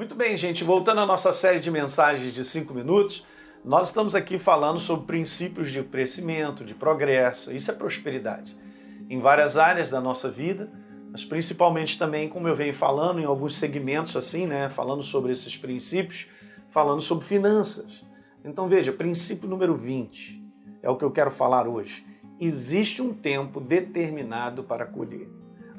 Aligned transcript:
Muito 0.00 0.14
bem, 0.14 0.34
gente, 0.34 0.64
voltando 0.64 1.02
à 1.02 1.04
nossa 1.04 1.30
série 1.30 1.60
de 1.60 1.70
mensagens 1.70 2.32
de 2.32 2.42
5 2.42 2.72
minutos, 2.72 3.26
nós 3.62 3.88
estamos 3.88 4.14
aqui 4.14 4.38
falando 4.38 4.78
sobre 4.78 5.04
princípios 5.04 5.70
de 5.70 5.82
crescimento, 5.82 6.64
de 6.64 6.74
progresso, 6.74 7.52
isso 7.52 7.70
é 7.70 7.74
prosperidade. 7.74 8.58
Em 9.10 9.18
várias 9.20 9.58
áreas 9.58 9.90
da 9.90 10.00
nossa 10.00 10.30
vida, 10.30 10.72
mas 11.12 11.26
principalmente 11.26 11.98
também, 11.98 12.30
como 12.30 12.48
eu 12.48 12.56
venho 12.56 12.72
falando 12.72 13.20
em 13.20 13.26
alguns 13.26 13.56
segmentos 13.56 14.16
assim, 14.16 14.46
né, 14.46 14.70
falando 14.70 15.02
sobre 15.02 15.32
esses 15.32 15.58
princípios, 15.58 16.28
falando 16.70 17.02
sobre 17.02 17.26
finanças. 17.26 18.02
Então 18.42 18.70
veja, 18.70 18.94
princípio 18.94 19.50
número 19.50 19.74
20 19.74 20.42
é 20.82 20.88
o 20.88 20.96
que 20.96 21.04
eu 21.04 21.10
quero 21.10 21.30
falar 21.30 21.68
hoje. 21.68 22.06
Existe 22.40 23.02
um 23.02 23.12
tempo 23.12 23.60
determinado 23.60 24.64
para 24.64 24.86
colher. 24.86 25.28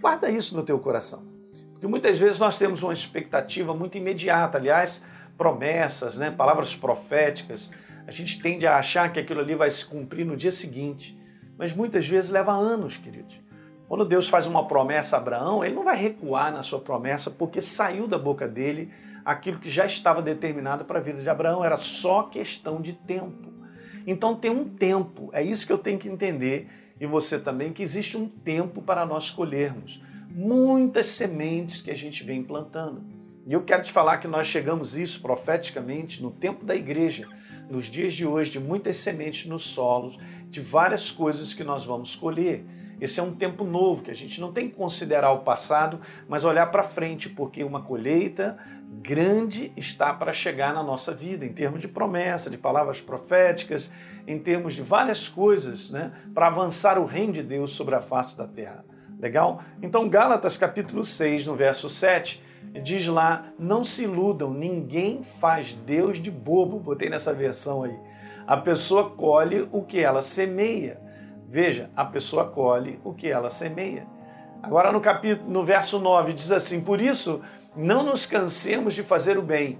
Guarda 0.00 0.28
isso 0.28 0.56
no 0.56 0.64
teu 0.64 0.76
coração. 0.80 1.37
Porque 1.78 1.86
muitas 1.86 2.18
vezes 2.18 2.40
nós 2.40 2.58
temos 2.58 2.82
uma 2.82 2.92
expectativa 2.92 3.72
muito 3.72 3.96
imediata, 3.96 4.58
aliás, 4.58 5.00
promessas, 5.36 6.18
né, 6.18 6.28
palavras 6.28 6.74
proféticas. 6.74 7.70
A 8.04 8.10
gente 8.10 8.42
tende 8.42 8.66
a 8.66 8.78
achar 8.78 9.12
que 9.12 9.20
aquilo 9.20 9.38
ali 9.38 9.54
vai 9.54 9.70
se 9.70 9.86
cumprir 9.86 10.26
no 10.26 10.36
dia 10.36 10.50
seguinte, 10.50 11.16
mas 11.56 11.72
muitas 11.72 12.08
vezes 12.08 12.30
leva 12.30 12.50
anos, 12.52 12.96
queridos. 12.96 13.40
Quando 13.86 14.04
Deus 14.04 14.28
faz 14.28 14.44
uma 14.44 14.66
promessa 14.66 15.16
a 15.16 15.20
Abraão, 15.20 15.64
ele 15.64 15.76
não 15.76 15.84
vai 15.84 15.96
recuar 15.96 16.52
na 16.52 16.64
sua 16.64 16.80
promessa 16.80 17.30
porque 17.30 17.60
saiu 17.60 18.08
da 18.08 18.18
boca 18.18 18.48
dele 18.48 18.92
aquilo 19.24 19.60
que 19.60 19.70
já 19.70 19.86
estava 19.86 20.20
determinado 20.20 20.84
para 20.84 20.98
a 20.98 21.02
vida 21.02 21.22
de 21.22 21.30
Abraão, 21.30 21.64
era 21.64 21.76
só 21.76 22.24
questão 22.24 22.80
de 22.80 22.92
tempo. 22.92 23.52
Então 24.04 24.34
tem 24.34 24.50
um 24.50 24.64
tempo, 24.64 25.30
é 25.32 25.42
isso 25.42 25.64
que 25.64 25.72
eu 25.72 25.78
tenho 25.78 25.98
que 25.98 26.08
entender 26.08 26.68
e 27.00 27.06
você 27.06 27.38
também, 27.38 27.72
que 27.72 27.82
existe 27.82 28.16
um 28.16 28.28
tempo 28.28 28.82
para 28.82 29.06
nós 29.06 29.30
colhermos 29.30 30.00
muitas 30.30 31.06
sementes 31.06 31.80
que 31.80 31.90
a 31.90 31.96
gente 31.96 32.22
vem 32.22 32.42
plantando. 32.42 33.02
E 33.46 33.52
eu 33.52 33.62
quero 33.62 33.82
te 33.82 33.90
falar 33.90 34.18
que 34.18 34.28
nós 34.28 34.46
chegamos 34.46 34.96
isso 34.96 35.20
profeticamente 35.20 36.22
no 36.22 36.30
tempo 36.30 36.64
da 36.64 36.76
igreja, 36.76 37.26
nos 37.70 37.86
dias 37.86 38.12
de 38.14 38.26
hoje, 38.26 38.52
de 38.52 38.60
muitas 38.60 38.98
sementes 38.98 39.46
nos 39.46 39.64
solos, 39.64 40.18
de 40.48 40.60
várias 40.60 41.10
coisas 41.10 41.54
que 41.54 41.64
nós 41.64 41.84
vamos 41.84 42.14
colher. 42.14 42.64
Esse 43.00 43.20
é 43.20 43.22
um 43.22 43.32
tempo 43.32 43.64
novo 43.64 44.02
que 44.02 44.10
a 44.10 44.14
gente 44.14 44.40
não 44.40 44.52
tem 44.52 44.68
que 44.68 44.76
considerar 44.76 45.32
o 45.32 45.40
passado, 45.40 46.00
mas 46.28 46.44
olhar 46.44 46.66
para 46.66 46.82
frente, 46.82 47.28
porque 47.28 47.62
uma 47.62 47.82
colheita 47.82 48.58
grande 49.00 49.72
está 49.76 50.12
para 50.12 50.32
chegar 50.32 50.74
na 50.74 50.82
nossa 50.82 51.14
vida, 51.14 51.44
em 51.44 51.52
termos 51.52 51.80
de 51.80 51.88
promessa, 51.88 52.50
de 52.50 52.58
palavras 52.58 53.00
proféticas, 53.00 53.90
em 54.26 54.38
termos 54.38 54.74
de 54.74 54.82
várias 54.82 55.28
coisas, 55.28 55.90
né, 55.90 56.12
para 56.34 56.48
avançar 56.48 56.98
o 56.98 57.04
reino 57.04 57.32
de 57.34 57.42
Deus 57.42 57.70
sobre 57.70 57.94
a 57.94 58.00
face 58.00 58.36
da 58.36 58.46
terra. 58.46 58.84
Legal? 59.20 59.62
Então, 59.82 60.08
Gálatas 60.08 60.56
capítulo 60.56 61.04
6, 61.04 61.46
no 61.46 61.56
verso 61.56 61.88
7, 61.88 62.42
diz 62.82 63.06
lá: 63.08 63.46
Não 63.58 63.82
se 63.82 64.04
iludam, 64.04 64.52
ninguém 64.52 65.22
faz 65.22 65.74
Deus 65.74 66.22
de 66.22 66.30
bobo. 66.30 66.78
Botei 66.78 67.08
nessa 67.08 67.34
versão 67.34 67.82
aí. 67.82 67.98
A 68.46 68.56
pessoa 68.56 69.10
colhe 69.10 69.68
o 69.72 69.82
que 69.82 69.98
ela 69.98 70.22
semeia. 70.22 71.00
Veja, 71.50 71.88
a 71.96 72.04
pessoa 72.04 72.44
colhe 72.44 73.00
o 73.02 73.14
que 73.14 73.26
ela 73.26 73.48
semeia. 73.48 74.06
Agora 74.62 74.92
no 74.92 75.00
capítulo, 75.00 75.50
no 75.50 75.64
verso 75.64 75.98
9 75.98 76.34
diz 76.34 76.52
assim: 76.52 76.78
Por 76.78 77.00
isso, 77.00 77.40
não 77.74 78.02
nos 78.02 78.26
cansemos 78.26 78.92
de 78.92 79.02
fazer 79.02 79.38
o 79.38 79.42
bem. 79.42 79.78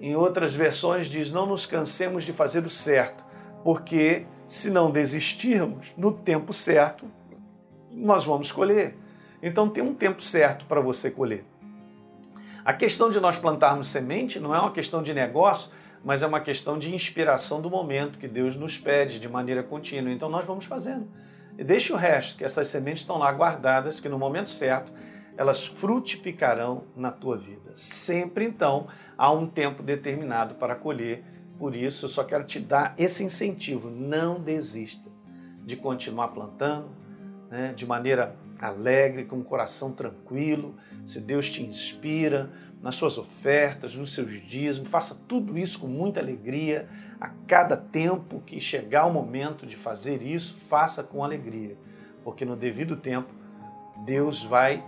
Em 0.00 0.16
outras 0.16 0.52
versões 0.52 1.06
diz: 1.06 1.30
Não 1.30 1.46
nos 1.46 1.64
cansemos 1.64 2.24
de 2.24 2.32
fazer 2.32 2.66
o 2.66 2.68
certo, 2.68 3.24
porque 3.62 4.26
se 4.48 4.68
não 4.68 4.90
desistirmos 4.90 5.94
no 5.96 6.10
tempo 6.10 6.52
certo, 6.52 7.06
nós 7.92 8.24
vamos 8.24 8.50
colher. 8.50 8.96
Então 9.40 9.68
tem 9.68 9.84
um 9.84 9.94
tempo 9.94 10.20
certo 10.20 10.64
para 10.64 10.80
você 10.80 11.08
colher. 11.08 11.44
A 12.64 12.72
questão 12.72 13.10
de 13.10 13.20
nós 13.20 13.38
plantarmos 13.38 13.86
semente 13.86 14.40
não 14.40 14.52
é 14.52 14.58
uma 14.58 14.72
questão 14.72 15.04
de 15.04 15.14
negócio, 15.14 15.70
mas 16.04 16.22
é 16.22 16.26
uma 16.26 16.40
questão 16.40 16.78
de 16.78 16.94
inspiração 16.94 17.60
do 17.60 17.68
momento 17.70 18.18
que 18.18 18.28
Deus 18.28 18.56
nos 18.56 18.78
pede 18.78 19.18
de 19.20 19.28
maneira 19.28 19.62
contínua. 19.62 20.12
Então 20.12 20.28
nós 20.28 20.44
vamos 20.44 20.64
fazendo. 20.64 21.08
E 21.58 21.64
deixe 21.64 21.92
o 21.92 21.96
resto, 21.96 22.38
que 22.38 22.44
essas 22.44 22.68
sementes 22.68 23.02
estão 23.02 23.18
lá 23.18 23.30
guardadas, 23.32 24.00
que 24.00 24.08
no 24.08 24.18
momento 24.18 24.48
certo 24.48 24.92
elas 25.36 25.66
frutificarão 25.66 26.84
na 26.96 27.10
tua 27.10 27.36
vida. 27.36 27.70
Sempre 27.74 28.44
então 28.44 28.88
há 29.16 29.30
um 29.30 29.46
tempo 29.46 29.82
determinado 29.82 30.54
para 30.54 30.74
colher. 30.74 31.24
Por 31.58 31.74
isso 31.74 32.06
eu 32.06 32.08
só 32.08 32.24
quero 32.24 32.44
te 32.44 32.58
dar 32.58 32.94
esse 32.98 33.22
incentivo, 33.22 33.90
não 33.90 34.40
desista 34.40 35.10
de 35.64 35.76
continuar 35.76 36.28
plantando, 36.28 36.90
né, 37.50 37.72
de 37.74 37.84
maneira 37.84 38.36
alegre, 38.58 39.24
com 39.24 39.38
o 39.38 39.44
coração 39.44 39.92
tranquilo. 39.92 40.76
Se 41.04 41.20
Deus 41.20 41.50
te 41.50 41.62
inspira 41.62 42.50
nas 42.80 42.94
suas 42.94 43.18
ofertas, 43.18 43.96
nos 43.96 44.14
seus 44.14 44.40
dízimos, 44.40 44.90
faça 44.90 45.22
tudo 45.26 45.58
isso 45.58 45.80
com 45.80 45.86
muita 45.86 46.20
alegria. 46.20 46.88
A 47.20 47.28
cada 47.46 47.76
tempo 47.76 48.40
que 48.40 48.60
chegar 48.60 49.04
o 49.06 49.12
momento 49.12 49.66
de 49.66 49.76
fazer 49.76 50.22
isso, 50.22 50.54
faça 50.54 51.02
com 51.02 51.22
alegria, 51.22 51.76
porque 52.24 52.46
no 52.46 52.56
devido 52.56 52.96
tempo 52.96 53.34
Deus 54.06 54.42
vai 54.42 54.82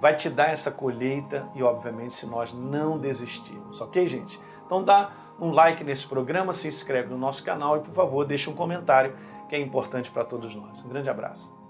vai 0.00 0.16
te 0.16 0.28
dar 0.28 0.48
essa 0.48 0.72
colheita 0.72 1.48
e 1.54 1.62
obviamente 1.62 2.12
se 2.12 2.26
nós 2.26 2.52
não 2.52 2.98
desistirmos, 2.98 3.80
OK, 3.80 4.08
gente? 4.08 4.40
Então 4.66 4.82
dá 4.82 5.12
um 5.40 5.52
like 5.52 5.84
nesse 5.84 6.08
programa, 6.08 6.52
se 6.52 6.66
inscreve 6.66 7.08
no 7.08 7.16
nosso 7.16 7.44
canal 7.44 7.76
e 7.76 7.80
por 7.80 7.94
favor, 7.94 8.24
deixe 8.24 8.50
um 8.50 8.54
comentário 8.54 9.14
que 9.48 9.54
é 9.54 9.60
importante 9.60 10.10
para 10.10 10.24
todos 10.24 10.56
nós. 10.56 10.84
Um 10.84 10.88
grande 10.88 11.08
abraço. 11.08 11.61